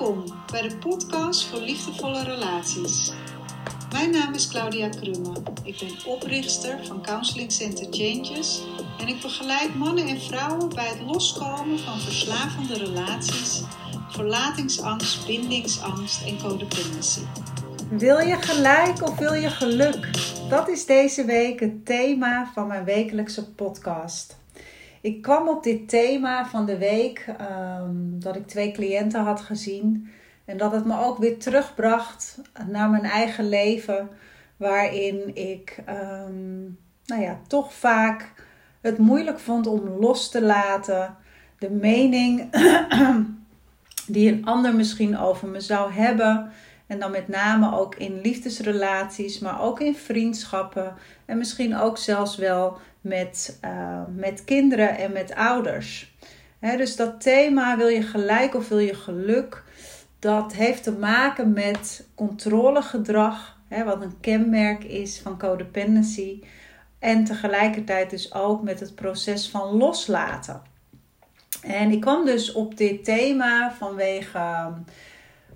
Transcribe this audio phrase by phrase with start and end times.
[0.00, 3.12] Welkom bij de podcast voor liefdevolle relaties.
[3.92, 5.32] Mijn naam is Claudia Krumme.
[5.64, 8.62] Ik ben oprichter van Counseling Center Changes
[8.98, 13.62] en ik begeleid mannen en vrouwen bij het loskomen van verslavende relaties,
[14.08, 17.20] verlatingsangst, bindingsangst en codependency.
[17.90, 20.08] Wil je gelijk of wil je geluk?
[20.48, 24.39] Dat is deze week het thema van mijn wekelijkse podcast.
[25.00, 30.10] Ik kwam op dit thema van de week ehm, dat ik twee cliënten had gezien.
[30.44, 34.08] En dat het me ook weer terugbracht naar mijn eigen leven.
[34.56, 38.32] Waarin ik um, nou ja, toch vaak
[38.80, 41.16] het moeilijk vond om los te laten.
[41.58, 42.50] De mening
[44.06, 46.50] die een ander misschien over me zou hebben.
[46.86, 50.94] En dan met name ook in liefdesrelaties, maar ook in vriendschappen.
[51.24, 56.14] En misschien ook zelfs wel met, uh, met kinderen en met ouders.
[56.60, 59.62] dus dat thema wil je gelijk of wil je geluk,
[60.18, 66.42] dat heeft te maken met controlegedrag, wat een kenmerk is van codependency.
[66.98, 70.62] En tegelijkertijd dus ook met het proces van loslaten.
[71.62, 74.72] En ik kwam dus op dit thema vanwege ehm,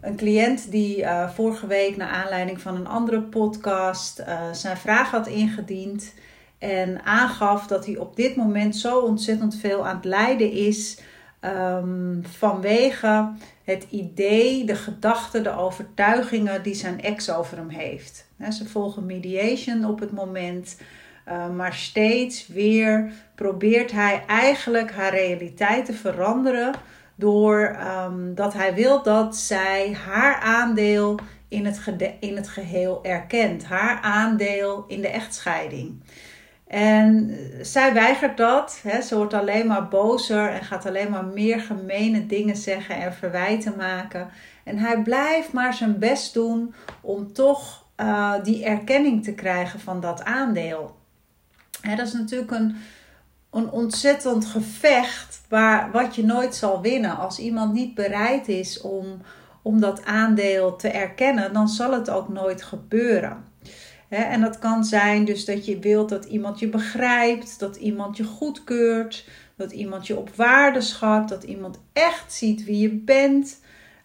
[0.00, 5.26] een cliënt die uh, vorige week naar aanleiding van een andere podcast zijn vraag had
[5.26, 6.14] ingediend.
[6.64, 10.98] En aangaf dat hij op dit moment zo ontzettend veel aan het lijden is.
[11.40, 13.32] Um, vanwege
[13.64, 18.26] het idee, de gedachten, de overtuigingen die zijn ex over hem heeft.
[18.50, 20.80] ze volgen mediation op het moment.
[21.28, 26.74] Uh, maar steeds weer probeert hij eigenlijk haar realiteit te veranderen.
[27.14, 27.76] Door
[28.06, 31.80] um, dat hij wil dat zij haar aandeel in het,
[32.20, 33.64] in het geheel erkent.
[33.64, 36.02] Haar aandeel in de echtscheiding.
[36.74, 38.80] En zij weigert dat.
[38.82, 39.00] Hè.
[39.00, 43.74] Ze wordt alleen maar bozer en gaat alleen maar meer gemene dingen zeggen en verwijten
[43.76, 44.28] maken.
[44.64, 50.00] En hij blijft maar zijn best doen om toch uh, die erkenning te krijgen van
[50.00, 50.96] dat aandeel.
[51.80, 52.76] Hè, dat is natuurlijk een,
[53.50, 57.16] een ontzettend gevecht waar, wat je nooit zal winnen.
[57.16, 59.22] Als iemand niet bereid is om,
[59.62, 63.52] om dat aandeel te erkennen, dan zal het ook nooit gebeuren
[64.16, 68.24] en dat kan zijn dus dat je wilt dat iemand je begrijpt, dat iemand je
[68.24, 73.60] goedkeurt, dat iemand je op waarde schat, dat iemand echt ziet wie je bent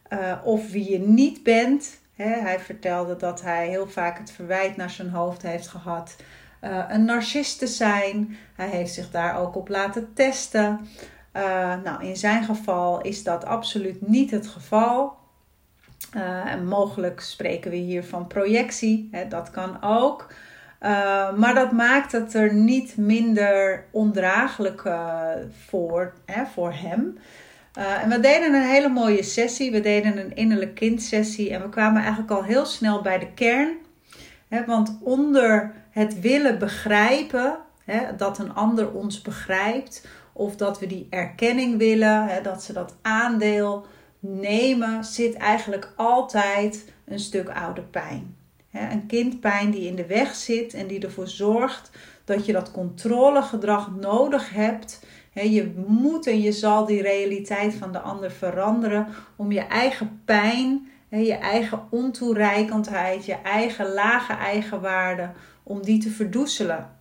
[0.09, 1.99] uh, of wie je niet bent.
[2.15, 6.15] hij vertelde dat hij heel vaak het verwijt naar zijn hoofd heeft gehad
[6.61, 8.37] uh, een narcist te zijn.
[8.55, 10.87] Hij heeft zich daar ook op laten testen.
[11.33, 11.43] Uh,
[11.83, 15.17] nou, in zijn geval is dat absoluut niet het geval.
[16.15, 20.27] Uh, en mogelijk spreken we hier van projectie, hè, dat kan ook.
[20.81, 25.29] Uh, maar dat maakt het er niet minder ondraaglijk uh,
[25.67, 27.17] voor, hè, hem.
[27.73, 29.71] en we deden een hele mooie sessie.
[29.71, 31.53] We deden een innerlijk kind sessie.
[31.53, 33.77] En we kwamen eigenlijk al heel snel bij de kern.
[34.47, 40.07] Hè, want onder het willen begrijpen, hè, dat een ander ons begrijpt.
[40.33, 43.85] Of dat we die erkenning willen, dat ze dat aandeel
[44.19, 48.37] nemen zit eigenlijk altijd een stuk oude pijn.
[48.71, 51.91] Een kindpijn die in de weg zit en die ervoor zorgt
[52.25, 55.05] dat je dat controlegedrag nodig hebt.
[55.33, 60.89] Je moet en je zal die realiteit van de ander veranderen om je eigen pijn,
[61.09, 65.29] je eigen ontoereikendheid, je eigen lage eigenwaarde,
[65.63, 66.98] om die te verdoezelen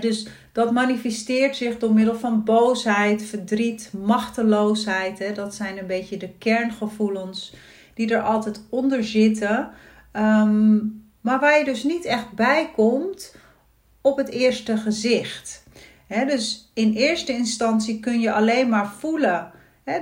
[0.00, 5.34] dus dat manifesteert zich door middel van boosheid, verdriet, machteloosheid.
[5.34, 7.54] dat zijn een beetje de kerngevoelens
[7.94, 9.70] die er altijd onder zitten.
[10.12, 10.74] Ehm,
[11.20, 13.34] maar waar je dus niet echt bij komt
[14.00, 15.62] op het eerste gezicht.
[16.08, 19.52] dus in eerste instantie kun je alleen maar voelen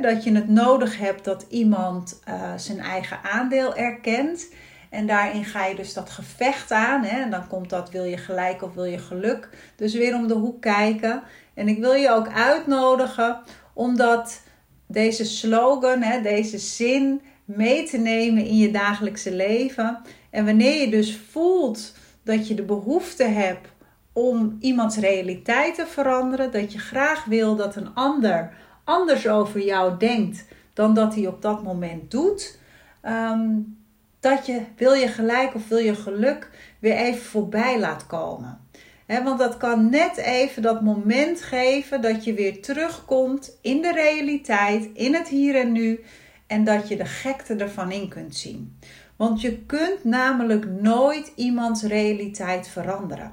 [0.00, 4.48] dat je het nodig hebt dat iemand uh, zijn eigen aandeel erkent.
[4.92, 7.04] En daarin ga je dus dat gevecht aan.
[7.04, 7.22] Hè?
[7.22, 9.48] En dan komt dat wil je gelijk of wil je geluk.
[9.76, 11.22] Dus weer om de hoek kijken.
[11.54, 13.40] En ik wil je ook uitnodigen
[13.72, 14.42] omdat
[14.86, 20.00] deze slogan, hè, deze zin mee te nemen in je dagelijkse leven.
[20.30, 23.68] En wanneer je dus voelt dat je de behoefte hebt
[24.12, 28.52] om iemands realiteit te veranderen, dat je graag wil dat een ander
[28.84, 30.44] anders over jou denkt
[30.74, 32.58] dan dat hij op dat moment doet.
[33.02, 33.80] Um,
[34.22, 38.60] dat je, wil je gelijk of wil je geluk, weer even voorbij laat komen.
[39.06, 44.88] want dat kan net even dat moment geven dat je weer terugkomt in de realiteit,
[44.94, 46.00] in het hier en nu.
[46.46, 48.78] En dat je de gekte ervan in kunt zien.
[49.16, 53.32] Want je kunt namelijk nooit iemands realiteit veranderen.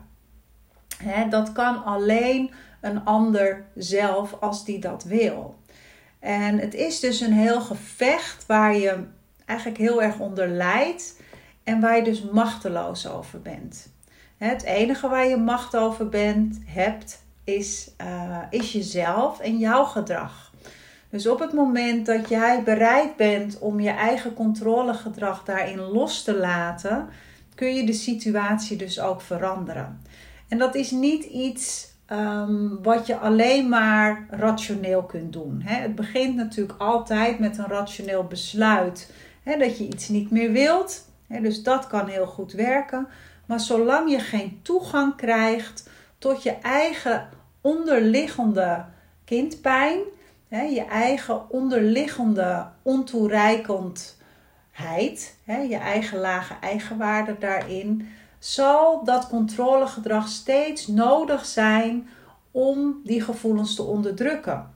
[1.30, 2.52] dat kan alleen
[2.82, 5.60] een ander zelf als die dat wil.
[6.20, 9.04] En het is dus een heel gevecht waar je
[9.50, 11.22] eigenlijk heel erg onder lijdt
[11.64, 13.90] en waar je dus machteloos over bent.
[14.38, 20.52] Het enige waar je macht over bent, hebt, is, uh, is jezelf en jouw gedrag.
[21.10, 26.38] Dus op het moment dat jij bereid bent om je eigen controlegedrag daarin los te
[26.38, 27.10] laten,
[27.56, 30.02] kun je de situatie dus ook veranderen.
[30.48, 35.62] En dat is niet iets um, wat je alleen maar rationeel kunt doen.
[35.64, 35.82] Hè.
[35.82, 39.14] Het begint natuurlijk altijd met een rationeel besluit
[39.44, 41.08] dat je iets niet meer wilt.
[41.28, 43.08] Dus dat kan heel goed werken.
[43.46, 47.30] Maar zolang je geen toegang krijgt tot je eigen
[47.62, 48.86] onderliggende
[49.26, 50.00] kindpijn,
[50.48, 58.10] hè, je eigen onderliggende ontoereikendheid, je eigen lage eigenwaarde daarin,
[58.40, 62.10] zal dat controlegedrag steeds nodig zijn
[62.52, 64.74] om die gevoelens te onderdrukken.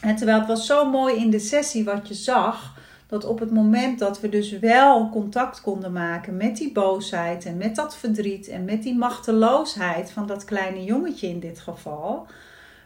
[0.00, 2.80] En terwijl het was zo mooi in de sessie wat je zag,
[3.12, 7.56] dat op het moment dat we dus wel contact konden maken met die boosheid en
[7.56, 12.26] met dat verdriet en met die machteloosheid van dat kleine jongetje in dit geval,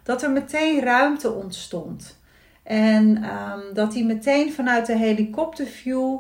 [0.03, 2.19] dat er meteen ruimte ontstond.
[2.63, 6.19] En um, dat hij meteen vanuit de helikopterview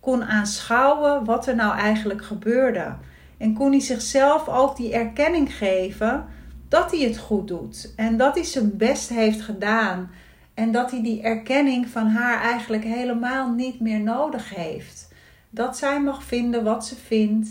[0.00, 2.94] kon aanschouwen wat er nou eigenlijk gebeurde.
[3.38, 6.24] En kon hij zichzelf ook die erkenning geven
[6.68, 7.92] dat hij het goed doet.
[7.96, 10.10] En dat hij zijn best heeft gedaan.
[10.58, 15.08] En dat hij die erkenning van haar eigenlijk helemaal niet meer nodig heeft.
[15.50, 17.48] Dat zij mag vinden wat ze vindt.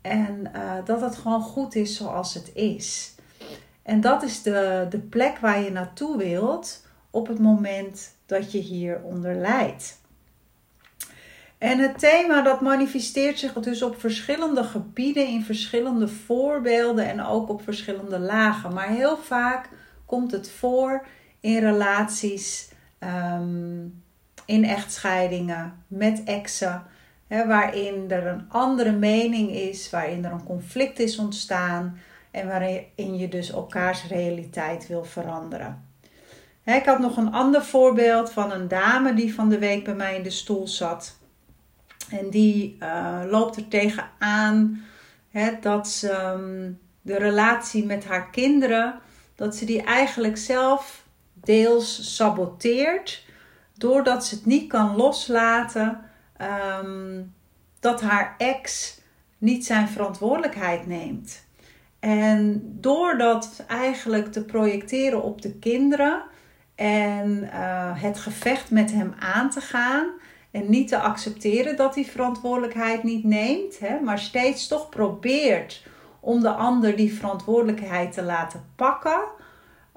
[0.00, 3.14] En uh, dat het gewoon goed is zoals het is.
[3.82, 8.58] En dat is de, de plek waar je naartoe wilt op het moment dat je
[8.58, 10.00] hieronder lijdt.
[11.58, 17.48] En het thema dat manifesteert zich dus op verschillende gebieden, in verschillende voorbeelden en ook
[17.48, 18.74] op verschillende lagen.
[18.74, 19.68] Maar heel vaak
[20.04, 21.06] komt het voor
[21.46, 22.68] in relaties,
[23.00, 24.02] um,
[24.44, 26.82] in echtscheidingen, met exen,
[27.28, 31.98] waarin er een andere mening is, waarin er een conflict is ontstaan
[32.30, 35.84] en waarin je dus elkaars realiteit wil veranderen.
[36.64, 40.16] Ik had nog een ander voorbeeld van een dame die van de week bij mij
[40.16, 41.16] in de stoel zat.
[42.10, 44.82] En die uh, loopt er tegenaan
[45.30, 46.70] hè, dat ze ehm,
[47.02, 49.00] de relatie met haar kinderen,
[49.34, 51.05] dat ze die eigenlijk zelf
[51.46, 53.24] deels saboteert.
[53.74, 56.00] Doordat ze het niet kan loslaten
[56.80, 57.34] um,
[57.80, 58.94] dat haar ex
[59.38, 61.44] niet zijn verantwoordelijkheid neemt.
[62.00, 66.22] En door dat eigenlijk te projecteren op de kinderen
[66.74, 70.06] en uh, het gevecht met hem aan te gaan,
[70.56, 75.86] en niet te accepteren dat hij verantwoordelijkheid niet neemt, hè, maar steeds toch probeert
[76.20, 79.20] om de ander die verantwoordelijkheid te laten pakken,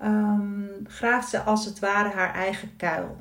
[0.04, 3.18] um, graaft ze als het ware haar eigen kuil.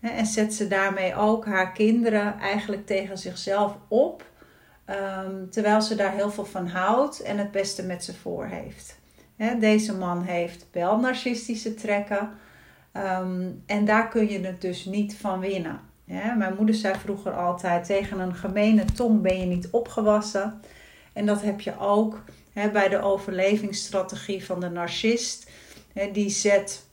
[0.00, 4.30] En zet ze daarmee ook haar kinderen eigenlijk tegen zichzelf op,
[4.86, 8.98] um, terwijl ze daar heel veel van houdt en het beste met ze voor heeft.
[9.58, 12.30] Deze man heeft wel narcistische trekken
[12.92, 15.80] um, en daar kun je het dus niet van winnen.
[16.36, 20.60] Mijn moeder zei vroeger altijd: tegen een gemene tong ben je niet opgewassen.
[21.12, 22.24] En dat heb je ook
[22.72, 25.50] bij de overlevingsstrategie van de narcist.
[26.12, 26.86] Die zet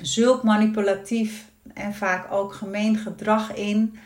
[0.00, 1.44] zulk manipulatief
[1.74, 3.98] en vaak ook gemeen gedrag in,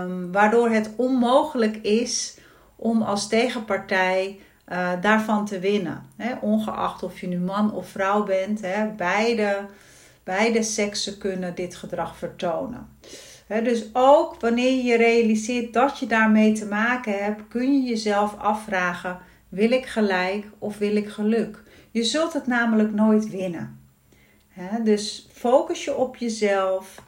[0.00, 2.38] um, waardoor het onmogelijk is
[2.76, 6.06] om als tegenpartij uh, daarvan te winnen.
[6.40, 8.60] Ongeacht of je nu man of vrouw bent,
[8.96, 9.66] beide,
[10.24, 12.88] beide seksen kunnen dit gedrag vertonen
[13.48, 19.18] dus ook wanneer je realiseert dat je daarmee te maken hebt, kun je jezelf afvragen:
[19.48, 21.62] wil ik gelijk of wil ik geluk?
[21.96, 23.80] Je zult het namelijk nooit winnen.
[24.84, 27.02] dus focus je op jezelf.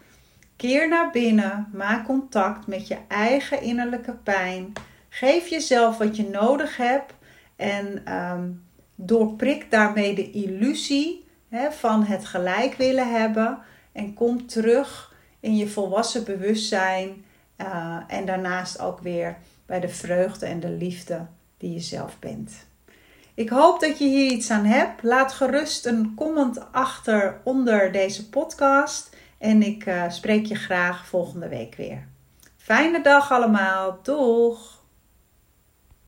[0.57, 4.73] Keer naar binnen, maak contact met je eigen innerlijke pijn.
[5.09, 7.15] Geef jezelf wat je nodig hebt
[7.57, 8.65] en um,
[8.95, 11.25] doorprik daarmee de illusie
[11.71, 13.59] van het gelijk willen hebben
[13.93, 17.25] en kom terug in je volwassen bewustzijn
[17.57, 21.27] uh, en daarnaast ook weer bij de vreugde en de liefde
[21.57, 22.68] die je zelf bent.
[23.39, 25.03] Ik hoop dat je hier iets aan hebt.
[25.03, 31.49] Laat gerust een comment achter onder deze podcast en ik uh, spreek je graag volgende
[31.49, 32.09] week weer.
[32.57, 33.99] Fijne dag allemaal.
[34.03, 34.78] Doeg!